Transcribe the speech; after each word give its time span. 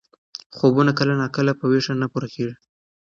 خوبونه 0.57 0.91
کله 0.99 1.13
ناکله 1.21 1.51
په 1.59 1.65
ویښه 1.71 1.93
نه 2.01 2.07
پوره 2.11 2.27
کېږي. 2.35 2.55